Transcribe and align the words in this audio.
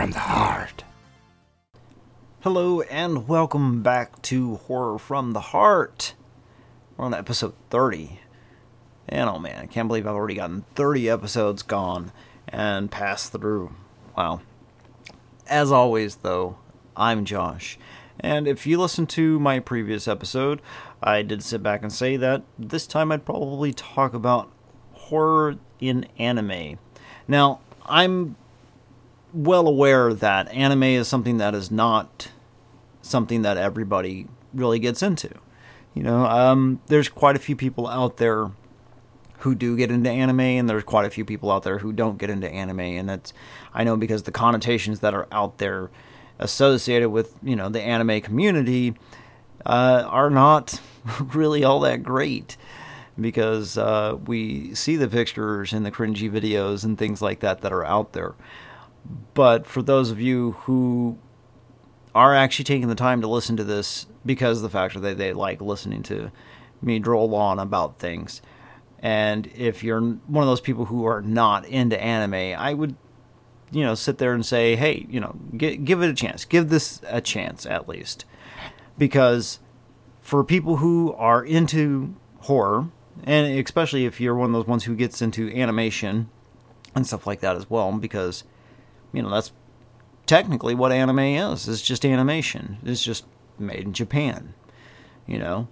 from 0.00 0.12
the 0.12 0.18
heart. 0.18 0.82
Hello 2.40 2.80
and 2.80 3.28
welcome 3.28 3.82
back 3.82 4.22
to 4.22 4.54
Horror 4.54 4.98
from 4.98 5.32
the 5.32 5.40
Heart. 5.52 6.14
We're 6.96 7.04
on 7.04 7.12
episode 7.12 7.52
30. 7.68 8.18
And 9.10 9.28
oh 9.28 9.38
man, 9.38 9.60
I 9.60 9.66
can't 9.66 9.88
believe 9.88 10.06
I've 10.06 10.14
already 10.14 10.36
gotten 10.36 10.64
30 10.74 11.10
episodes 11.10 11.62
gone 11.62 12.12
and 12.48 12.90
passed 12.90 13.32
through. 13.32 13.74
Wow. 14.16 14.40
As 15.46 15.70
always, 15.70 16.16
though, 16.16 16.56
I'm 16.96 17.26
Josh. 17.26 17.78
And 18.18 18.48
if 18.48 18.66
you 18.66 18.80
listen 18.80 19.06
to 19.08 19.38
my 19.38 19.58
previous 19.58 20.08
episode, 20.08 20.62
I 21.02 21.20
did 21.20 21.42
sit 21.42 21.62
back 21.62 21.82
and 21.82 21.92
say 21.92 22.16
that 22.16 22.42
this 22.58 22.86
time 22.86 23.12
I'd 23.12 23.26
probably 23.26 23.74
talk 23.74 24.14
about 24.14 24.50
horror 24.94 25.56
in 25.78 26.06
anime. 26.18 26.78
Now, 27.28 27.60
I'm 27.84 28.36
well 29.32 29.66
aware 29.66 30.12
that 30.12 30.48
anime 30.48 30.82
is 30.84 31.08
something 31.08 31.38
that 31.38 31.54
is 31.54 31.70
not 31.70 32.30
something 33.02 33.42
that 33.42 33.56
everybody 33.56 34.26
really 34.52 34.78
gets 34.78 35.02
into. 35.02 35.30
You 35.94 36.02
know, 36.02 36.24
um, 36.24 36.80
there's 36.86 37.08
quite 37.08 37.36
a 37.36 37.40
few 37.40 37.56
people 37.56 37.86
out 37.86 38.18
there 38.18 38.50
who 39.38 39.54
do 39.54 39.76
get 39.76 39.90
into 39.90 40.10
anime, 40.10 40.40
and 40.40 40.68
there's 40.68 40.84
quite 40.84 41.06
a 41.06 41.10
few 41.10 41.24
people 41.24 41.50
out 41.50 41.62
there 41.62 41.78
who 41.78 41.92
don't 41.92 42.18
get 42.18 42.30
into 42.30 42.48
anime, 42.48 42.80
and 42.80 43.08
that's 43.08 43.32
I 43.74 43.84
know 43.84 43.96
because 43.96 44.24
the 44.24 44.32
connotations 44.32 45.00
that 45.00 45.14
are 45.14 45.26
out 45.32 45.58
there 45.58 45.90
associated 46.38 47.10
with 47.10 47.34
you 47.42 47.56
know 47.56 47.68
the 47.68 47.80
anime 47.80 48.20
community 48.20 48.94
uh, 49.66 50.04
are 50.06 50.30
not 50.30 50.80
really 51.34 51.64
all 51.64 51.80
that 51.80 52.02
great 52.02 52.56
because 53.20 53.76
uh, 53.76 54.16
we 54.26 54.74
see 54.74 54.96
the 54.96 55.08
pictures 55.08 55.72
and 55.72 55.84
the 55.84 55.90
cringy 55.90 56.30
videos 56.30 56.84
and 56.84 56.96
things 56.96 57.20
like 57.20 57.40
that 57.40 57.60
that 57.60 57.72
are 57.72 57.84
out 57.84 58.12
there. 58.12 58.34
But 59.34 59.66
for 59.66 59.82
those 59.82 60.10
of 60.10 60.20
you 60.20 60.52
who 60.52 61.18
are 62.14 62.34
actually 62.34 62.64
taking 62.64 62.88
the 62.88 62.94
time 62.94 63.20
to 63.20 63.28
listen 63.28 63.56
to 63.56 63.64
this 63.64 64.06
because 64.26 64.58
of 64.58 64.62
the 64.62 64.70
fact 64.70 65.00
that 65.00 65.18
they, 65.18 65.32
like 65.32 65.60
listening 65.60 66.02
to 66.04 66.30
me 66.82 66.98
droll 66.98 67.34
on 67.34 67.58
about 67.58 67.98
things, 67.98 68.42
and 68.98 69.46
if 69.54 69.82
you're 69.82 70.00
one 70.00 70.42
of 70.42 70.48
those 70.48 70.60
people 70.60 70.86
who 70.86 71.06
are 71.06 71.22
not 71.22 71.66
into 71.66 72.00
anime, 72.00 72.58
I 72.60 72.74
would, 72.74 72.96
you 73.70 73.82
know, 73.82 73.94
sit 73.94 74.18
there 74.18 74.34
and 74.34 74.44
say, 74.44 74.76
hey, 74.76 75.06
you 75.08 75.20
know, 75.20 75.36
give, 75.56 75.84
give 75.84 76.02
it 76.02 76.10
a 76.10 76.14
chance. 76.14 76.44
Give 76.44 76.68
this 76.68 77.00
a 77.06 77.20
chance 77.20 77.64
at 77.64 77.88
least. 77.88 78.26
Because 78.98 79.60
for 80.20 80.44
people 80.44 80.76
who 80.76 81.14
are 81.14 81.42
into 81.42 82.14
horror, 82.40 82.90
and 83.24 83.58
especially 83.58 84.04
if 84.04 84.20
you're 84.20 84.34
one 84.34 84.50
of 84.50 84.52
those 84.52 84.66
ones 84.66 84.84
who 84.84 84.94
gets 84.94 85.22
into 85.22 85.50
animation 85.54 86.28
and 86.94 87.06
stuff 87.06 87.26
like 87.26 87.40
that 87.40 87.56
as 87.56 87.70
well, 87.70 87.90
because, 87.92 88.44
you 89.12 89.22
know, 89.22 89.30
that's 89.30 89.52
technically 90.26 90.74
what 90.74 90.92
anime 90.92 91.18
is. 91.18 91.68
It's 91.68 91.82
just 91.82 92.04
animation. 92.04 92.78
It's 92.84 93.02
just 93.02 93.24
made 93.58 93.84
in 93.84 93.92
Japan, 93.92 94.54
you 95.26 95.38
know. 95.38 95.68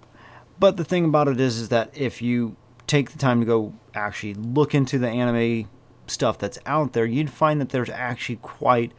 But 0.59 0.77
the 0.77 0.83
thing 0.83 1.05
about 1.05 1.27
it 1.27 1.39
is, 1.39 1.57
is 1.57 1.69
that 1.69 1.89
if 1.97 2.21
you 2.21 2.57
take 2.85 3.11
the 3.11 3.17
time 3.17 3.39
to 3.39 3.45
go 3.45 3.73
actually 3.93 4.33
look 4.33 4.75
into 4.75 4.97
the 4.97 5.07
anime 5.07 5.69
stuff 6.07 6.37
that's 6.37 6.59
out 6.65 6.93
there, 6.93 7.05
you'd 7.05 7.29
find 7.29 7.61
that 7.61 7.69
there's 7.69 7.89
actually 7.89 8.37
quite 8.37 8.91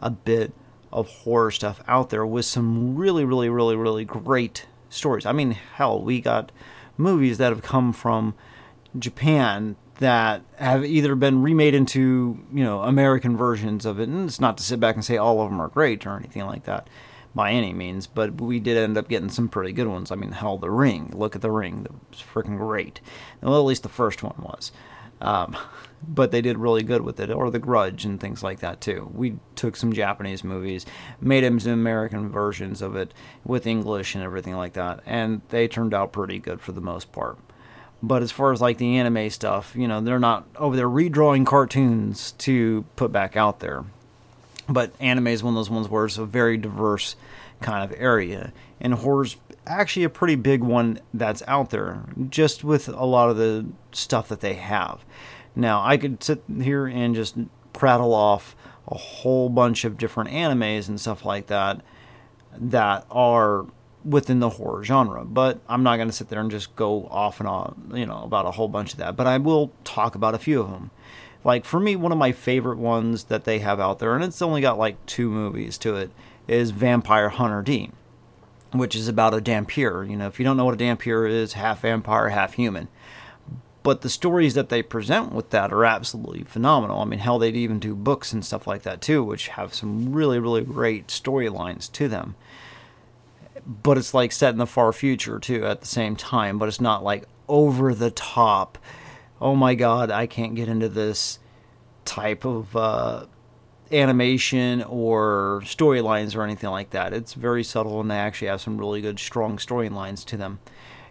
a 0.00 0.10
bit 0.10 0.52
of 0.92 1.08
horror 1.08 1.50
stuff 1.50 1.80
out 1.88 2.10
there 2.10 2.26
with 2.26 2.44
some 2.44 2.96
really, 2.96 3.24
really, 3.24 3.48
really, 3.48 3.76
really 3.76 4.04
great 4.04 4.66
stories. 4.90 5.26
I 5.26 5.32
mean, 5.32 5.52
hell, 5.52 6.00
we 6.00 6.20
got 6.20 6.52
movies 6.96 7.38
that 7.38 7.50
have 7.50 7.62
come 7.62 7.92
from 7.92 8.34
Japan 8.98 9.76
that 9.98 10.42
have 10.56 10.84
either 10.84 11.14
been 11.14 11.42
remade 11.42 11.74
into, 11.74 12.38
you 12.52 12.64
know, 12.64 12.82
American 12.82 13.36
versions 13.36 13.86
of 13.86 13.98
it. 13.98 14.08
And 14.08 14.26
it's 14.26 14.40
not 14.40 14.58
to 14.58 14.64
sit 14.64 14.80
back 14.80 14.94
and 14.94 15.04
say 15.04 15.16
all 15.16 15.40
of 15.40 15.50
them 15.50 15.60
are 15.60 15.68
great 15.68 16.06
or 16.06 16.16
anything 16.16 16.44
like 16.44 16.64
that 16.64 16.88
by 17.34 17.52
any 17.52 17.72
means, 17.72 18.06
but 18.06 18.40
we 18.40 18.58
did 18.58 18.78
end 18.78 18.96
up 18.96 19.08
getting 19.08 19.28
some 19.28 19.48
pretty 19.48 19.72
good 19.72 19.86
ones. 19.86 20.10
I 20.10 20.14
mean, 20.14 20.32
hell, 20.32 20.56
The 20.56 20.70
Ring. 20.70 21.12
Look 21.14 21.36
at 21.36 21.42
The 21.42 21.50
Ring. 21.50 21.82
That 21.82 21.92
was 22.10 22.22
freaking 22.22 22.56
great. 22.56 23.00
Well, 23.42 23.58
at 23.58 23.66
least 23.66 23.82
the 23.82 23.90
first 23.90 24.22
one 24.22 24.36
was. 24.38 24.72
Um, 25.20 25.56
but 26.08 26.30
they 26.30 26.40
did 26.40 26.58
really 26.58 26.82
good 26.82 27.02
with 27.02 27.20
it, 27.20 27.30
or 27.30 27.50
The 27.50 27.58
Grudge 27.58 28.04
and 28.04 28.18
things 28.18 28.42
like 28.42 28.60
that 28.60 28.80
too. 28.80 29.10
We 29.14 29.36
took 29.54 29.76
some 29.76 29.92
Japanese 29.92 30.44
movies, 30.44 30.86
made 31.20 31.44
them 31.44 31.60
some 31.60 31.72
American 31.72 32.30
versions 32.30 32.80
of 32.80 32.96
it 32.96 33.12
with 33.44 33.66
English 33.66 34.14
and 34.14 34.24
everything 34.24 34.56
like 34.56 34.72
that, 34.74 35.00
and 35.04 35.42
they 35.50 35.68
turned 35.68 35.94
out 35.94 36.12
pretty 36.12 36.38
good 36.38 36.60
for 36.60 36.72
the 36.72 36.80
most 36.80 37.12
part. 37.12 37.38
But 38.02 38.22
as 38.22 38.30
far 38.30 38.52
as 38.52 38.60
like 38.60 38.78
the 38.78 38.98
anime 38.98 39.30
stuff, 39.30 39.74
you 39.74 39.88
know, 39.88 40.00
they're 40.00 40.18
not 40.18 40.46
oh, 40.56 40.66
over 40.66 40.76
there 40.76 40.88
redrawing 40.88 41.46
cartoons 41.46 42.32
to 42.32 42.84
put 42.96 43.10
back 43.10 43.36
out 43.36 43.60
there 43.60 43.84
but 44.68 44.92
anime 45.00 45.28
is 45.28 45.42
one 45.42 45.54
of 45.54 45.56
those 45.56 45.70
ones 45.70 45.88
where 45.88 46.04
it's 46.04 46.18
a 46.18 46.24
very 46.24 46.56
diverse 46.56 47.16
kind 47.60 47.84
of 47.90 47.98
area, 47.98 48.52
and 48.80 48.94
horror's 48.94 49.36
actually 49.66 50.04
a 50.04 50.10
pretty 50.10 50.34
big 50.34 50.62
one 50.62 51.00
that's 51.14 51.42
out 51.46 51.70
there, 51.70 52.02
just 52.28 52.64
with 52.64 52.88
a 52.88 53.04
lot 53.04 53.30
of 53.30 53.36
the 53.36 53.66
stuff 53.92 54.28
that 54.28 54.40
they 54.40 54.54
have. 54.54 55.04
Now, 55.54 55.82
I 55.82 55.96
could 55.96 56.22
sit 56.22 56.42
here 56.60 56.86
and 56.86 57.14
just 57.14 57.36
prattle 57.72 58.12
off 58.12 58.54
a 58.88 58.96
whole 58.96 59.48
bunch 59.48 59.84
of 59.84 59.98
different 59.98 60.30
animes 60.30 60.88
and 60.88 61.00
stuff 61.00 61.24
like 61.24 61.46
that 61.46 61.80
that 62.58 63.06
are 63.10 63.66
within 64.06 64.40
the 64.40 64.50
horror 64.50 64.84
genre, 64.84 65.24
but 65.24 65.60
I'm 65.68 65.82
not 65.82 65.96
going 65.96 66.08
to 66.08 66.14
sit 66.14 66.28
there 66.28 66.40
and 66.40 66.50
just 66.50 66.76
go 66.76 67.06
off 67.10 67.40
and 67.40 67.48
on, 67.48 67.90
you 67.94 68.06
know, 68.06 68.22
about 68.22 68.46
a 68.46 68.52
whole 68.52 68.68
bunch 68.68 68.92
of 68.92 68.98
that. 69.00 69.16
But 69.16 69.26
I 69.26 69.38
will 69.38 69.72
talk 69.84 70.14
about 70.14 70.34
a 70.34 70.38
few 70.38 70.60
of 70.60 70.70
them. 70.70 70.90
Like 71.44 71.64
for 71.64 71.80
me, 71.80 71.96
one 71.96 72.12
of 72.12 72.18
my 72.18 72.32
favorite 72.32 72.78
ones 72.78 73.24
that 73.24 73.44
they 73.44 73.58
have 73.58 73.80
out 73.80 73.98
there, 73.98 74.14
and 74.14 74.24
it's 74.24 74.42
only 74.42 74.60
got 74.60 74.78
like 74.78 75.04
two 75.06 75.28
movies 75.30 75.76
to 75.78 75.96
it, 75.96 76.10
is 76.46 76.70
Vampire 76.70 77.30
Hunter 77.30 77.62
D, 77.62 77.90
which 78.72 78.94
is 78.94 79.08
about 79.08 79.34
a 79.34 79.40
Dhampir. 79.40 80.08
You 80.08 80.16
know, 80.16 80.28
if 80.28 80.38
you 80.38 80.44
don't 80.44 80.56
know 80.56 80.64
what 80.64 80.74
a 80.74 80.84
Dhampir 80.84 81.28
is, 81.28 81.54
half 81.54 81.82
vampire, 81.82 82.28
half 82.28 82.54
human. 82.54 82.88
But 83.82 84.00
the 84.00 84.10
stories 84.10 84.54
that 84.54 84.68
they 84.68 84.82
present 84.82 85.32
with 85.32 85.50
that 85.50 85.72
are 85.72 85.84
absolutely 85.84 86.42
phenomenal. 86.42 87.00
I 87.00 87.04
mean, 87.04 87.20
hell, 87.20 87.38
they'd 87.38 87.54
even 87.54 87.78
do 87.78 87.94
books 87.94 88.32
and 88.32 88.44
stuff 88.44 88.66
like 88.66 88.82
that 88.82 89.00
too, 89.00 89.22
which 89.22 89.48
have 89.48 89.74
some 89.74 90.12
really, 90.12 90.40
really 90.40 90.62
great 90.62 91.06
storylines 91.06 91.90
to 91.92 92.08
them. 92.08 92.34
But 93.66 93.98
it's 93.98 94.14
like 94.14 94.30
set 94.30 94.50
in 94.52 94.58
the 94.58 94.66
far 94.66 94.92
future 94.92 95.38
too 95.38 95.66
at 95.66 95.80
the 95.80 95.86
same 95.86 96.14
time, 96.14 96.58
but 96.58 96.68
it's 96.68 96.80
not 96.80 97.02
like 97.02 97.24
over 97.48 97.94
the 97.94 98.10
top 98.10 98.78
oh 99.40 99.54
my 99.54 99.74
god, 99.74 100.10
I 100.10 100.26
can't 100.26 100.54
get 100.54 100.68
into 100.68 100.88
this 100.88 101.38
type 102.04 102.44
of 102.44 102.76
uh, 102.76 103.26
animation 103.92 104.82
or 104.82 105.60
storylines 105.64 106.36
or 106.36 106.42
anything 106.42 106.70
like 106.70 106.90
that. 106.90 107.12
It's 107.12 107.34
very 107.34 107.64
subtle, 107.64 108.00
and 108.00 108.10
they 108.10 108.16
actually 108.16 108.48
have 108.48 108.60
some 108.60 108.78
really 108.78 109.00
good, 109.00 109.18
strong 109.18 109.58
storylines 109.58 110.24
to 110.26 110.36
them. 110.36 110.60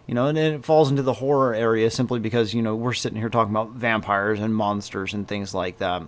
You 0.06 0.14
know, 0.14 0.26
and 0.26 0.38
it 0.38 0.64
falls 0.64 0.90
into 0.90 1.02
the 1.02 1.14
horror 1.14 1.52
area 1.52 1.90
simply 1.90 2.20
because 2.20 2.54
you 2.54 2.62
know 2.62 2.76
we're 2.76 2.92
sitting 2.92 3.18
here 3.18 3.28
talking 3.28 3.52
about 3.52 3.72
vampires 3.72 4.38
and 4.40 4.54
monsters 4.54 5.14
and 5.14 5.26
things 5.26 5.52
like 5.52 5.78
that. 5.78 6.02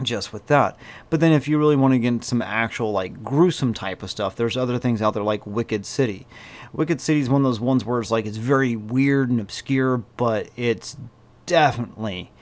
Just 0.00 0.32
with 0.32 0.46
that, 0.46 0.76
but 1.10 1.20
then 1.20 1.32
if 1.32 1.46
you 1.46 1.58
really 1.58 1.76
want 1.76 1.92
to 1.92 1.98
get 1.98 2.08
into 2.08 2.26
some 2.26 2.42
actual 2.42 2.92
like 2.92 3.22
gruesome 3.22 3.74
type 3.74 4.02
of 4.02 4.10
stuff, 4.10 4.34
there's 4.34 4.56
other 4.56 4.78
things 4.78 5.02
out 5.02 5.14
there 5.14 5.22
like 5.22 5.46
Wicked 5.46 5.84
City. 5.84 6.26
Wicked 6.72 7.00
City 7.00 7.20
is 7.20 7.28
one 7.28 7.42
of 7.42 7.44
those 7.44 7.60
ones 7.60 7.84
where 7.84 8.00
it's 8.00 8.10
like 8.10 8.26
it's 8.26 8.38
very 8.38 8.74
weird 8.74 9.30
and 9.30 9.38
obscure, 9.38 9.98
but 10.16 10.48
it's 10.56 10.96
definitely 11.46 12.32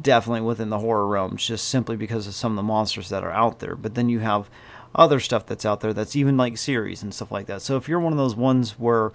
definitely 0.00 0.40
within 0.40 0.70
the 0.70 0.78
horror 0.78 1.06
realms 1.06 1.46
just 1.46 1.68
simply 1.68 1.96
because 1.96 2.26
of 2.26 2.34
some 2.34 2.52
of 2.52 2.56
the 2.56 2.62
monsters 2.62 3.10
that 3.10 3.22
are 3.22 3.30
out 3.30 3.60
there. 3.60 3.76
But 3.76 3.94
then 3.94 4.08
you 4.08 4.20
have 4.20 4.50
other 4.94 5.20
stuff 5.20 5.46
that's 5.46 5.64
out 5.64 5.80
there 5.80 5.92
that's 5.92 6.16
even 6.16 6.36
like 6.36 6.56
series 6.56 7.02
and 7.02 7.14
stuff 7.14 7.30
like 7.30 7.46
that. 7.46 7.62
So 7.62 7.76
if 7.76 7.88
you're 7.88 8.00
one 8.00 8.12
of 8.12 8.18
those 8.18 8.34
ones 8.34 8.78
where 8.78 9.12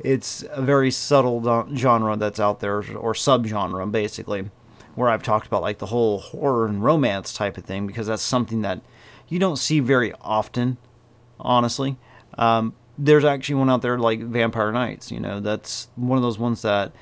it's 0.00 0.44
a 0.50 0.62
very 0.62 0.90
subtle 0.90 1.68
genre 1.76 2.16
that's 2.16 2.40
out 2.40 2.60
there 2.60 2.78
or 2.78 3.12
subgenre 3.12 3.90
basically 3.92 4.50
where 4.94 5.08
I've 5.08 5.22
talked 5.22 5.46
about 5.46 5.62
like 5.62 5.78
the 5.78 5.86
whole 5.86 6.18
horror 6.18 6.66
and 6.66 6.82
romance 6.82 7.32
type 7.32 7.58
of 7.58 7.64
thing 7.64 7.86
because 7.86 8.06
that's 8.06 8.22
something 8.22 8.62
that 8.62 8.80
you 9.28 9.38
don't 9.38 9.56
see 9.56 9.80
very 9.80 10.12
often 10.20 10.76
honestly 11.38 11.96
um, 12.36 12.74
there's 12.98 13.24
actually 13.24 13.56
one 13.56 13.70
out 13.70 13.82
there 13.82 13.98
like 13.98 14.20
Vampire 14.20 14.72
Knights 14.72 15.10
you 15.10 15.20
know 15.20 15.40
that's 15.40 15.88
one 15.96 16.18
of 16.18 16.22
those 16.22 16.38
ones 16.38 16.62
that 16.62 16.92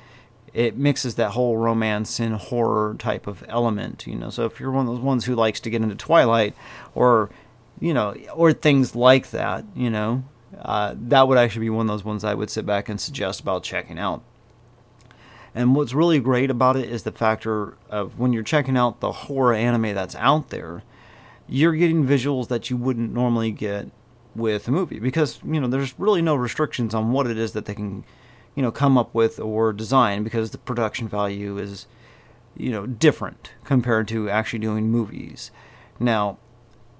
it 0.53 0.77
mixes 0.77 1.15
that 1.15 1.31
whole 1.31 1.57
romance 1.57 2.19
and 2.19 2.33
horror 2.35 2.95
type 2.97 3.27
of 3.27 3.43
element, 3.47 4.07
you 4.07 4.15
know. 4.15 4.31
So 4.31 4.45
if 4.45 4.59
you're 4.59 4.71
one 4.71 4.87
of 4.87 4.93
those 4.93 5.03
ones 5.03 5.25
who 5.25 5.35
likes 5.35 5.59
to 5.59 5.69
get 5.69 5.83
into 5.83 5.95
Twilight 5.95 6.55
or 6.95 7.29
you 7.79 7.93
know, 7.93 8.13
or 8.33 8.51
things 8.51 8.95
like 8.95 9.29
that, 9.31 9.63
you 9.73 9.89
know, 9.89 10.23
uh, 10.59 10.95
that 10.97 11.27
would 11.27 11.37
actually 11.37 11.61
be 11.61 11.69
one 11.69 11.89
of 11.89 11.93
those 11.93 12.03
ones 12.03 12.23
I 12.23 12.33
would 12.33 12.49
sit 12.49 12.65
back 12.65 12.89
and 12.89 12.99
suggest 12.99 13.39
about 13.39 13.63
checking 13.63 13.97
out. 13.97 14.21
And 15.55 15.75
what's 15.75 15.93
really 15.93 16.19
great 16.19 16.51
about 16.51 16.75
it 16.75 16.89
is 16.89 17.03
the 17.03 17.11
factor 17.11 17.77
of 17.89 18.19
when 18.19 18.33
you're 18.33 18.43
checking 18.43 18.77
out 18.77 18.99
the 18.99 19.11
horror 19.11 19.53
anime 19.53 19.95
that's 19.95 20.15
out 20.15 20.49
there, 20.49 20.83
you're 21.47 21.73
getting 21.73 22.05
visuals 22.05 22.47
that 22.49 22.69
you 22.69 22.77
wouldn't 22.77 23.13
normally 23.13 23.51
get 23.51 23.87
with 24.35 24.67
a 24.67 24.71
movie 24.71 24.99
because 24.99 25.39
you 25.43 25.59
know 25.59 25.67
there's 25.67 25.97
really 25.97 26.21
no 26.21 26.35
restrictions 26.35 26.93
on 26.93 27.11
what 27.11 27.25
it 27.25 27.37
is 27.37 27.53
that 27.53 27.65
they 27.65 27.73
can 27.73 28.05
you 28.55 28.61
know 28.61 28.71
come 28.71 28.97
up 28.97 29.13
with 29.13 29.39
or 29.39 29.73
design 29.73 30.23
because 30.23 30.51
the 30.51 30.57
production 30.57 31.07
value 31.07 31.57
is 31.57 31.87
you 32.55 32.71
know 32.71 32.85
different 32.85 33.51
compared 33.63 34.07
to 34.07 34.29
actually 34.29 34.59
doing 34.59 34.89
movies. 34.89 35.51
Now, 35.99 36.37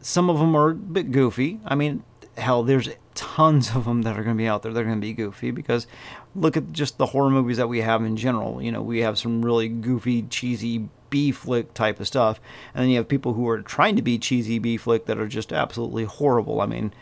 some 0.02 0.30
of 0.30 0.40
them 0.40 0.56
are 0.56 0.72
a 0.72 0.76
bit 0.76 1.12
goofy. 1.12 1.60
I 1.66 1.76
mean, 1.76 2.04
hell, 2.40 2.64
there's 2.64 2.90
tons 3.16 3.76
of 3.76 3.86
them 3.86 4.04
that 4.04 4.18
are 4.18 4.24
going 4.24 4.36
to 4.36 4.42
be 4.42 4.48
out 4.48 4.64
there. 4.64 4.74
They're 4.74 4.84
going 4.84 4.98
to 4.98 5.02
be 5.02 5.14
goofy 5.14 5.52
because 5.52 5.88
look 6.36 6.56
at 6.56 6.72
just 6.72 6.98
the 6.98 7.08
horror 7.08 7.30
movies 7.30 7.58
that 7.58 7.68
we 7.68 7.82
have 7.82 8.04
in 8.04 8.16
general. 8.18 8.62
You 8.62 8.72
know, 8.72 8.82
we 8.82 9.00
have 9.00 9.18
some 9.18 9.44
really 9.44 9.68
goofy, 9.68 10.24
cheesy 10.24 10.88
B 11.10 11.32
flick 11.32 11.74
type 11.74 12.00
of 12.00 12.08
stuff, 12.08 12.40
and 12.74 12.84
then 12.84 12.90
you 12.90 12.98
have 12.98 13.08
people 13.08 13.34
who 13.34 13.48
are 13.50 13.62
trying 13.62 13.96
to 13.96 14.02
be 14.02 14.18
cheesy 14.18 14.60
B 14.60 14.78
flick 14.78 15.06
that 15.06 15.18
are 15.18 15.28
just 15.28 15.52
absolutely 15.52 16.06
horrible. 16.06 16.62
I 16.62 16.66
mean, 16.66 16.94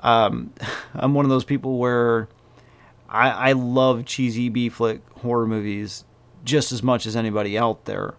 um, 0.00 0.52
I'm 0.94 1.14
one 1.14 1.24
of 1.24 1.30
those 1.30 1.44
people 1.44 1.78
where 1.78 2.28
I, 3.08 3.30
I 3.30 3.52
love 3.52 4.04
cheesy 4.04 4.48
B 4.48 4.68
flick 4.68 5.00
horror 5.20 5.46
movies 5.46 6.04
just 6.44 6.72
as 6.72 6.82
much 6.82 7.06
as 7.06 7.16
anybody 7.16 7.58
out 7.58 7.84
there, 7.84 8.14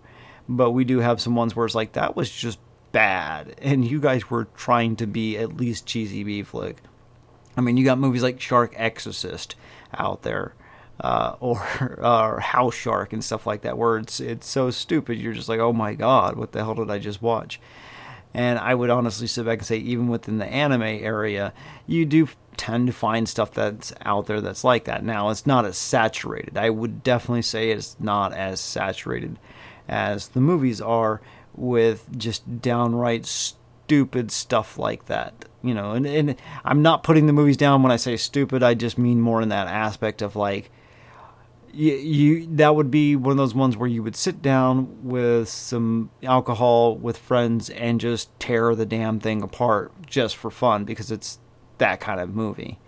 but 0.47 0.71
we 0.71 0.83
do 0.83 0.99
have 0.99 1.21
some 1.21 1.35
ones 1.35 1.55
where 1.55 1.65
it's 1.65 1.75
like 1.75 1.93
that 1.93 2.15
was 2.15 2.29
just 2.29 2.59
bad, 2.91 3.55
and 3.61 3.85
you 3.85 3.99
guys 3.99 4.29
were 4.29 4.45
trying 4.55 4.95
to 4.97 5.07
be 5.07 5.37
at 5.37 5.57
least 5.57 5.85
cheesy 5.85 6.23
B 6.23 6.43
flick. 6.43 6.77
I 7.57 7.61
mean, 7.61 7.77
you 7.77 7.85
got 7.85 7.99
movies 7.99 8.23
like 8.23 8.39
Shark 8.39 8.73
Exorcist 8.75 9.55
out 9.93 10.23
there, 10.23 10.53
uh, 11.01 11.35
or 11.39 11.97
or 12.01 12.39
House 12.39 12.75
Shark 12.75 13.13
and 13.13 13.23
stuff 13.23 13.45
like 13.47 13.61
that, 13.61 13.77
where 13.77 13.97
it's 13.97 14.19
it's 14.19 14.47
so 14.47 14.69
stupid. 14.71 15.17
You're 15.17 15.33
just 15.33 15.49
like, 15.49 15.59
oh 15.59 15.73
my 15.73 15.93
god, 15.93 16.35
what 16.35 16.51
the 16.51 16.63
hell 16.63 16.75
did 16.75 16.89
I 16.89 16.99
just 16.99 17.21
watch? 17.21 17.59
And 18.33 18.59
I 18.59 18.75
would 18.75 18.89
honestly 18.89 19.27
sit 19.27 19.45
back 19.45 19.59
and 19.59 19.67
say, 19.67 19.77
even 19.77 20.07
within 20.07 20.37
the 20.37 20.45
anime 20.45 20.83
area, 20.83 21.51
you 21.87 22.05
do 22.05 22.27
tend 22.57 22.87
to 22.87 22.93
find 22.93 23.27
stuff 23.27 23.51
that's 23.53 23.93
out 24.01 24.27
there 24.27 24.41
that's 24.41 24.63
like 24.63 24.83
that. 24.85 25.03
Now, 25.03 25.29
it's 25.29 25.47
not 25.47 25.65
as 25.65 25.77
saturated. 25.77 26.57
I 26.57 26.69
would 26.69 27.01
definitely 27.03 27.41
say 27.41 27.71
it's 27.71 27.95
not 27.99 28.33
as 28.33 28.59
saturated 28.59 29.39
as 29.87 30.27
the 30.29 30.41
movies 30.41 30.79
are 30.79 31.21
with 31.55 32.07
just 32.17 32.61
downright 32.61 33.25
stupid 33.25 34.31
stuff 34.31 34.77
like 34.77 35.05
that. 35.05 35.45
You 35.61 35.73
know, 35.73 35.91
and, 35.91 36.05
and 36.07 36.35
I'm 36.63 36.81
not 36.81 37.03
putting 37.03 37.27
the 37.27 37.33
movies 37.33 37.57
down 37.57 37.83
when 37.83 37.91
I 37.91 37.97
say 37.97 38.15
stupid. 38.15 38.63
I 38.63 38.73
just 38.73 38.97
mean 38.97 39.19
more 39.19 39.41
in 39.41 39.49
that 39.49 39.67
aspect 39.67 40.21
of 40.21 40.35
like, 40.35 40.71
you, 41.73 41.93
you 41.93 42.47
that 42.55 42.75
would 42.75 42.89
be 42.89 43.15
one 43.15 43.31
of 43.31 43.37
those 43.37 43.53
ones 43.53 43.77
where 43.77 43.87
you 43.87 44.01
would 44.01 44.15
sit 44.15 44.41
down 44.41 45.03
with 45.03 45.49
some 45.49 46.09
alcohol 46.23 46.95
with 46.95 47.17
friends 47.17 47.69
and 47.69 47.99
just 47.99 48.37
tear 48.39 48.73
the 48.73 48.85
damn 48.85 49.19
thing 49.19 49.41
apart 49.41 49.91
just 50.05 50.35
for 50.35 50.49
fun 50.49 50.85
because 50.85 51.11
it's 51.11 51.39
that 51.77 51.99
kind 51.99 52.19
of 52.19 52.33
movie. 52.33 52.79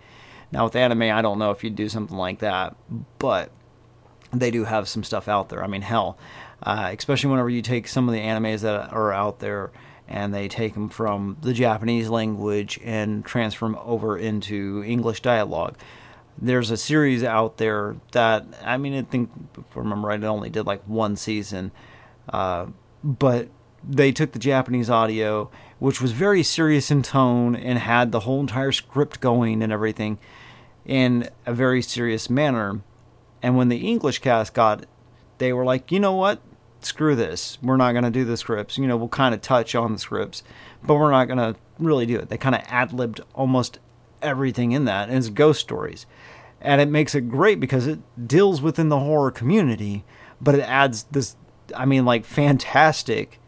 Now 0.50 0.64
with 0.64 0.76
anime, 0.76 1.02
I 1.02 1.22
don't 1.22 1.38
know 1.38 1.50
if 1.50 1.62
you'd 1.64 1.76
do 1.76 1.88
something 1.88 2.16
like 2.16 2.40
that, 2.40 2.76
but 3.18 3.50
they 4.32 4.50
do 4.50 4.64
have 4.64 4.88
some 4.88 5.04
stuff 5.04 5.28
out 5.28 5.48
there. 5.48 5.62
I 5.62 5.66
mean, 5.66 5.82
hell, 5.82 6.18
uh, 6.62 6.92
especially 6.96 7.30
whenever 7.30 7.50
you 7.50 7.62
take 7.62 7.88
some 7.88 8.08
of 8.08 8.14
the 8.14 8.20
animes 8.20 8.60
that 8.60 8.92
are 8.92 9.12
out 9.12 9.40
there 9.40 9.70
and 10.08 10.34
they 10.34 10.48
take 10.48 10.74
them 10.74 10.88
from 10.88 11.36
the 11.40 11.52
Japanese 11.52 12.08
language 12.08 12.78
and 12.84 13.24
transfer 13.24 13.66
them 13.66 13.78
over 13.82 14.16
into 14.16 14.82
English 14.84 15.20
dialogue 15.22 15.76
there's 16.40 16.70
a 16.70 16.76
series 16.76 17.22
out 17.22 17.58
there 17.58 17.96
that 18.12 18.44
I 18.64 18.76
mean 18.76 18.94
I 18.94 19.02
think 19.02 19.30
if 19.56 19.76
I 19.76 19.80
remember 19.80 20.08
right, 20.08 20.22
it 20.22 20.26
only 20.26 20.50
did 20.50 20.66
like 20.66 20.82
one 20.84 21.16
season, 21.16 21.72
uh, 22.28 22.66
but 23.02 23.48
they 23.84 24.12
took 24.12 24.32
the 24.32 24.38
Japanese 24.38 24.88
audio, 24.88 25.50
which 25.78 26.00
was 26.00 26.12
very 26.12 26.42
serious 26.42 26.90
in 26.90 27.02
tone 27.02 27.56
and 27.56 27.78
had 27.78 28.12
the 28.12 28.20
whole 28.20 28.40
entire 28.40 28.72
script 28.72 29.20
going 29.20 29.62
and 29.62 29.72
everything, 29.72 30.18
in 30.84 31.28
a 31.46 31.52
very 31.52 31.82
serious 31.82 32.30
manner. 32.30 32.80
And 33.42 33.56
when 33.56 33.68
the 33.68 33.88
English 33.88 34.20
cast 34.20 34.54
got, 34.54 34.86
they 35.38 35.52
were 35.52 35.64
like, 35.64 35.90
you 35.90 35.98
know 35.98 36.12
what, 36.12 36.40
screw 36.80 37.14
this, 37.16 37.58
we're 37.62 37.76
not 37.76 37.92
gonna 37.92 38.10
do 38.10 38.24
the 38.24 38.36
scripts. 38.36 38.78
You 38.78 38.86
know, 38.86 38.96
we'll 38.96 39.08
kind 39.08 39.34
of 39.34 39.40
touch 39.40 39.74
on 39.74 39.92
the 39.92 39.98
scripts, 39.98 40.42
but 40.82 40.94
we're 40.94 41.10
not 41.10 41.26
gonna 41.26 41.56
really 41.78 42.06
do 42.06 42.18
it. 42.18 42.28
They 42.28 42.38
kind 42.38 42.54
of 42.54 42.62
ad 42.66 42.92
libbed 42.92 43.20
almost 43.34 43.78
everything 44.20 44.72
in 44.72 44.84
that, 44.84 45.08
and 45.08 45.18
it's 45.18 45.28
ghost 45.28 45.60
stories. 45.60 46.06
And 46.60 46.80
it 46.80 46.88
makes 46.88 47.14
it 47.14 47.28
great 47.28 47.58
because 47.58 47.86
it 47.86 47.98
deals 48.28 48.62
within 48.62 48.88
the 48.88 49.00
horror 49.00 49.32
community, 49.32 50.04
but 50.40 50.54
it 50.54 50.62
adds 50.62 51.04
this, 51.04 51.36
I 51.74 51.84
mean, 51.84 52.04
like 52.04 52.24
fantastic, 52.24 53.40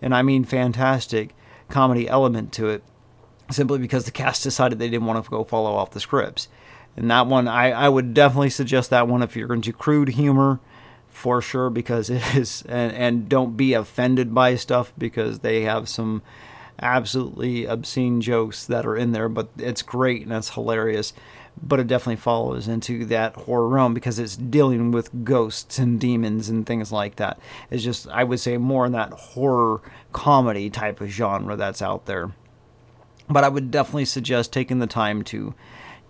and 0.00 0.14
I 0.14 0.22
mean 0.22 0.44
fantastic 0.44 1.34
comedy 1.68 2.08
element 2.08 2.52
to 2.52 2.68
it 2.68 2.82
simply 3.50 3.78
because 3.78 4.04
the 4.04 4.10
cast 4.10 4.42
decided 4.42 4.78
they 4.78 4.88
didn't 4.88 5.06
want 5.06 5.22
to 5.22 5.30
go 5.30 5.44
follow 5.44 5.74
off 5.74 5.90
the 5.90 6.00
scripts. 6.00 6.48
And 6.96 7.10
that 7.10 7.26
one, 7.26 7.48
I, 7.48 7.70
I 7.70 7.88
would 7.88 8.14
definitely 8.14 8.50
suggest 8.50 8.90
that 8.90 9.08
one 9.08 9.22
if 9.22 9.36
you're 9.36 9.54
into 9.54 9.72
crude 9.72 10.10
humor, 10.10 10.60
for 11.08 11.40
sure, 11.40 11.70
because 11.70 12.10
it 12.10 12.22
is, 12.34 12.62
and, 12.68 12.92
and 12.92 13.28
don't 13.28 13.56
be 13.56 13.72
offended 13.74 14.34
by 14.34 14.56
stuff 14.56 14.92
because 14.98 15.40
they 15.40 15.62
have 15.62 15.88
some 15.88 16.22
absolutely 16.80 17.64
obscene 17.64 18.20
jokes 18.20 18.66
that 18.66 18.84
are 18.84 18.96
in 18.96 19.12
there, 19.12 19.28
but 19.28 19.48
it's 19.56 19.82
great 19.82 20.22
and 20.22 20.32
it's 20.32 20.50
hilarious. 20.50 21.12
But 21.62 21.80
it 21.80 21.86
definitely 21.86 22.16
follows 22.16 22.66
into 22.66 23.04
that 23.06 23.34
horror 23.36 23.68
realm 23.68 23.92
because 23.92 24.18
it's 24.18 24.36
dealing 24.36 24.90
with 24.90 25.24
ghosts 25.24 25.78
and 25.78 26.00
demons 26.00 26.48
and 26.48 26.64
things 26.64 26.90
like 26.90 27.16
that. 27.16 27.38
It's 27.70 27.84
just, 27.84 28.08
I 28.08 28.24
would 28.24 28.40
say, 28.40 28.56
more 28.56 28.86
in 28.86 28.92
that 28.92 29.12
horror 29.12 29.82
comedy 30.12 30.70
type 30.70 31.02
of 31.02 31.08
genre 31.08 31.54
that's 31.54 31.82
out 31.82 32.06
there. 32.06 32.32
But 33.28 33.44
I 33.44 33.50
would 33.50 33.70
definitely 33.70 34.06
suggest 34.06 34.52
taking 34.52 34.78
the 34.78 34.86
time 34.86 35.22
to 35.24 35.54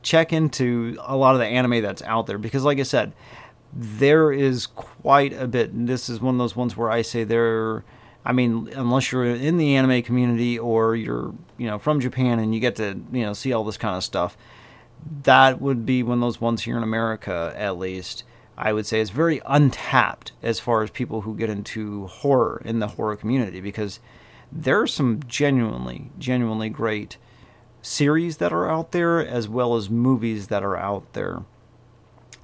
check 0.02 0.32
into 0.32 0.96
a 1.00 1.16
lot 1.16 1.34
of 1.34 1.40
the 1.40 1.46
anime 1.46 1.82
that's 1.82 2.02
out 2.02 2.26
there 2.26 2.38
because, 2.38 2.64
like 2.64 2.78
I 2.78 2.84
said, 2.84 3.12
there 3.72 4.32
is 4.32 4.66
quite 4.66 5.32
a 5.32 5.46
bit. 5.46 5.72
And 5.72 5.88
this 5.88 6.08
is 6.08 6.20
one 6.20 6.34
of 6.34 6.38
those 6.38 6.56
ones 6.56 6.76
where 6.76 6.90
I 6.90 7.02
say 7.02 7.24
there 7.24 7.84
I 8.24 8.32
mean, 8.32 8.70
unless 8.74 9.10
you're 9.10 9.24
in 9.24 9.56
the 9.56 9.74
anime 9.74 10.02
community 10.02 10.58
or 10.58 10.94
you're, 10.94 11.34
you 11.58 11.66
know, 11.66 11.78
from 11.78 12.00
Japan 12.00 12.38
and 12.38 12.54
you 12.54 12.60
get 12.60 12.76
to, 12.76 13.00
you 13.12 13.22
know, 13.22 13.32
see 13.32 13.52
all 13.52 13.64
this 13.64 13.76
kind 13.76 13.96
of 13.96 14.04
stuff, 14.04 14.36
that 15.24 15.60
would 15.60 15.84
be 15.84 16.02
one 16.02 16.18
of 16.18 16.20
those 16.20 16.40
ones 16.40 16.62
here 16.62 16.76
in 16.76 16.82
America, 16.82 17.52
at 17.56 17.78
least. 17.78 18.24
I 18.56 18.72
would 18.72 18.86
say 18.86 19.00
is 19.00 19.10
very 19.10 19.40
untapped 19.46 20.32
as 20.42 20.60
far 20.60 20.82
as 20.82 20.90
people 20.90 21.22
who 21.22 21.34
get 21.34 21.50
into 21.50 22.06
horror 22.06 22.62
in 22.64 22.78
the 22.78 22.86
horror 22.86 23.16
community 23.16 23.60
because 23.60 23.98
there 24.52 24.80
are 24.80 24.86
some 24.86 25.20
genuinely, 25.26 26.12
genuinely 26.18 26.68
great 26.68 27.16
series 27.82 28.38
that 28.38 28.52
are 28.52 28.70
out 28.70 28.92
there 28.92 29.26
as 29.26 29.48
well 29.48 29.74
as 29.74 29.90
movies 29.90 30.46
that 30.46 30.62
are 30.62 30.76
out 30.76 31.12
there 31.12 31.42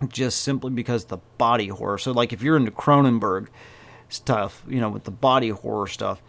just 0.09 0.43
simply 0.43 0.71
because 0.71 1.07
the 1.07 1.19
body 1.39 1.69
horror. 1.69 1.99
So, 1.99 2.13
like, 2.13 2.33
if 2.33 2.43
you're 2.43 2.57
into 2.57 2.71
Cronenberg, 2.71 3.49
stuff, 4.09 4.63
you 4.69 4.81
know, 4.81 4.89
with 4.89 5.05
the 5.05 5.11
body 5.11 5.51
horror 5.51 5.87
stuff, 5.87 6.23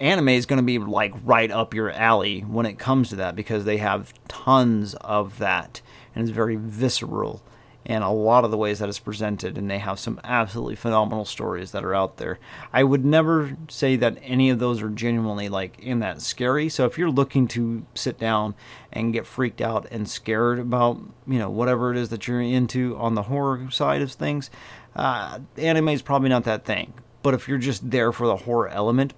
anime 0.00 0.28
is 0.28 0.46
going 0.46 0.58
to 0.58 0.62
be 0.62 0.78
like 0.78 1.12
right 1.24 1.50
up 1.50 1.74
your 1.74 1.90
alley 1.90 2.40
when 2.40 2.66
it 2.66 2.78
comes 2.78 3.08
to 3.10 3.16
that 3.16 3.34
because 3.34 3.64
they 3.64 3.78
have 3.78 4.12
tons 4.28 4.94
of 4.94 5.38
that 5.38 5.80
and 6.14 6.22
it's 6.22 6.34
very 6.34 6.56
visceral 6.56 7.42
in 7.86 8.02
a 8.02 8.12
lot 8.12 8.44
of 8.44 8.50
the 8.50 8.56
ways 8.56 8.80
that 8.80 8.88
it's 8.88 8.98
presented 8.98 9.56
and 9.56 9.70
they 9.70 9.78
have 9.78 9.98
some 9.98 10.20
absolutely 10.24 10.74
phenomenal 10.74 11.24
stories 11.24 11.70
that 11.70 11.84
are 11.84 11.94
out 11.94 12.16
there. 12.16 12.38
I 12.72 12.82
would 12.82 13.04
never 13.04 13.56
say 13.68 13.94
that 13.94 14.18
any 14.22 14.50
of 14.50 14.58
those 14.58 14.82
are 14.82 14.88
genuinely 14.88 15.48
like 15.48 15.78
in 15.78 16.00
that 16.00 16.20
scary. 16.20 16.68
So 16.68 16.84
if 16.84 16.98
you're 16.98 17.10
looking 17.10 17.46
to 17.48 17.86
sit 17.94 18.18
down 18.18 18.56
and 18.92 19.12
get 19.12 19.24
freaked 19.24 19.60
out 19.60 19.86
and 19.92 20.08
scared 20.08 20.58
about, 20.58 21.00
you 21.28 21.38
know, 21.38 21.48
whatever 21.48 21.92
it 21.92 21.96
is 21.96 22.08
that 22.08 22.26
you're 22.26 22.40
into 22.40 22.96
on 22.96 23.14
the 23.14 23.22
horror 23.22 23.70
side 23.70 24.02
of 24.02 24.10
things, 24.10 24.50
uh, 24.96 25.38
anime 25.56 25.90
is 25.90 26.02
probably 26.02 26.28
not 26.28 26.42
that 26.42 26.64
thing. 26.64 26.92
But 27.22 27.34
if 27.34 27.46
you're 27.46 27.58
just 27.58 27.88
there 27.88 28.10
for 28.10 28.26
the 28.26 28.36
horror 28.36 28.68
element, 28.68 29.14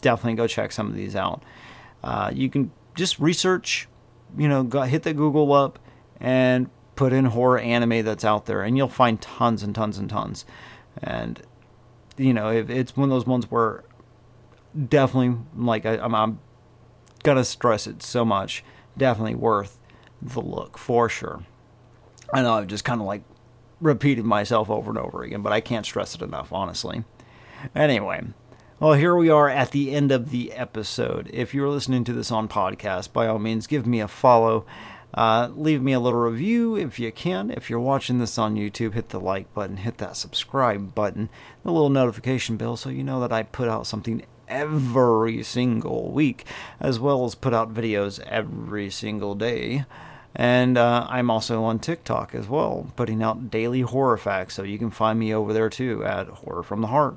definitely 0.00 0.34
go 0.34 0.46
check 0.46 0.70
some 0.70 0.86
of 0.86 0.94
these 0.94 1.16
out. 1.16 1.42
Uh, 2.04 2.30
you 2.32 2.48
can 2.48 2.70
just 2.94 3.18
research, 3.18 3.88
you 4.38 4.48
know, 4.48 4.62
go, 4.62 4.82
hit 4.82 5.02
the 5.02 5.12
Google 5.12 5.52
up 5.52 5.80
and 6.20 6.70
put 6.96 7.12
in 7.12 7.26
horror 7.26 7.58
anime 7.58 8.04
that's 8.04 8.24
out 8.24 8.46
there, 8.46 8.62
and 8.62 8.76
you'll 8.76 8.88
find 8.88 9.20
tons 9.20 9.62
and 9.62 9.74
tons 9.74 9.98
and 9.98 10.08
tons. 10.10 10.44
And 11.02 11.42
you 12.16 12.34
know, 12.34 12.50
if 12.50 12.68
it's 12.70 12.96
one 12.96 13.08
of 13.08 13.10
those 13.10 13.26
ones 13.26 13.50
where 13.50 13.84
definitely, 14.88 15.38
like 15.56 15.86
I, 15.86 15.98
I'm, 15.98 16.14
I'm 16.14 16.40
gonna 17.22 17.44
stress 17.44 17.86
it 17.86 18.02
so 18.02 18.24
much, 18.24 18.64
definitely 18.96 19.34
worth 19.34 19.78
the 20.20 20.40
look 20.40 20.78
for 20.78 21.08
sure. 21.08 21.44
I 22.32 22.42
know 22.42 22.54
I've 22.54 22.66
just 22.66 22.84
kind 22.84 23.00
of 23.00 23.06
like 23.06 23.22
repeated 23.80 24.24
myself 24.24 24.70
over 24.70 24.90
and 24.90 24.98
over 24.98 25.22
again, 25.22 25.42
but 25.42 25.52
I 25.52 25.60
can't 25.60 25.84
stress 25.84 26.14
it 26.14 26.22
enough, 26.22 26.52
honestly. 26.52 27.04
Anyway, 27.74 28.22
well, 28.80 28.94
here 28.94 29.14
we 29.14 29.28
are 29.28 29.48
at 29.48 29.70
the 29.70 29.94
end 29.94 30.10
of 30.10 30.30
the 30.30 30.52
episode. 30.52 31.30
If 31.32 31.54
you're 31.54 31.68
listening 31.68 32.04
to 32.04 32.12
this 32.12 32.32
on 32.32 32.48
podcast, 32.48 33.12
by 33.12 33.26
all 33.26 33.38
means, 33.38 33.66
give 33.66 33.86
me 33.86 34.00
a 34.00 34.08
follow. 34.08 34.64
Uh, 35.14 35.50
leave 35.54 35.82
me 35.82 35.92
a 35.92 36.00
little 36.00 36.20
review 36.20 36.76
if 36.76 36.98
you 36.98 37.12
can. 37.12 37.50
If 37.50 37.68
you're 37.68 37.78
watching 37.78 38.18
this 38.18 38.38
on 38.38 38.56
YouTube, 38.56 38.94
hit 38.94 39.10
the 39.10 39.20
like 39.20 39.52
button, 39.52 39.78
hit 39.78 39.98
that 39.98 40.16
subscribe 40.16 40.94
button, 40.94 41.28
the 41.62 41.72
little 41.72 41.90
notification 41.90 42.56
bell 42.56 42.76
so 42.76 42.88
you 42.88 43.04
know 43.04 43.20
that 43.20 43.32
I 43.32 43.42
put 43.42 43.68
out 43.68 43.86
something 43.86 44.24
every 44.48 45.42
single 45.42 46.10
week, 46.10 46.44
as 46.80 46.98
well 46.98 47.24
as 47.24 47.34
put 47.34 47.54
out 47.54 47.74
videos 47.74 48.20
every 48.20 48.90
single 48.90 49.34
day. 49.34 49.84
And 50.34 50.78
uh, 50.78 51.06
I'm 51.10 51.30
also 51.30 51.62
on 51.64 51.78
TikTok 51.78 52.34
as 52.34 52.48
well, 52.48 52.90
putting 52.96 53.22
out 53.22 53.50
daily 53.50 53.82
horror 53.82 54.16
facts, 54.16 54.54
so 54.54 54.62
you 54.62 54.78
can 54.78 54.90
find 54.90 55.18
me 55.18 55.34
over 55.34 55.52
there 55.52 55.68
too 55.68 56.04
at 56.04 56.28
Horror 56.28 56.62
from 56.62 56.80
the 56.80 56.86
Heart. 56.86 57.16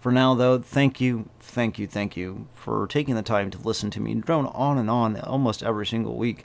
For 0.00 0.12
now, 0.12 0.34
though, 0.34 0.58
thank 0.58 1.00
you, 1.00 1.28
thank 1.40 1.78
you, 1.78 1.86
thank 1.86 2.16
you 2.16 2.46
for 2.54 2.86
taking 2.86 3.14
the 3.14 3.22
time 3.22 3.50
to 3.50 3.58
listen 3.58 3.90
to 3.90 4.00
me 4.00 4.14
drone 4.14 4.46
on 4.46 4.78
and 4.78 4.90
on 4.90 5.18
almost 5.20 5.62
every 5.62 5.86
single 5.86 6.16
week. 6.16 6.44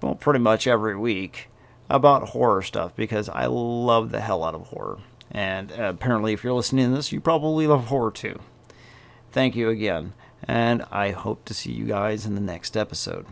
Well, 0.00 0.14
pretty 0.14 0.40
much 0.40 0.66
every 0.66 0.96
week 0.96 1.48
about 1.88 2.30
horror 2.30 2.62
stuff 2.62 2.96
because 2.96 3.28
I 3.28 3.46
love 3.46 4.10
the 4.10 4.20
hell 4.20 4.44
out 4.44 4.54
of 4.54 4.68
horror. 4.68 4.98
And 5.30 5.72
uh, 5.72 5.84
apparently, 5.94 6.32
if 6.32 6.44
you're 6.44 6.52
listening 6.52 6.90
to 6.90 6.96
this, 6.96 7.12
you 7.12 7.20
probably 7.20 7.66
love 7.66 7.86
horror 7.86 8.10
too. 8.10 8.38
Thank 9.30 9.56
you 9.56 9.68
again, 9.68 10.12
and 10.44 10.84
I 10.90 11.12
hope 11.12 11.44
to 11.46 11.54
see 11.54 11.72
you 11.72 11.86
guys 11.86 12.26
in 12.26 12.34
the 12.34 12.40
next 12.40 12.76
episode. 12.76 13.26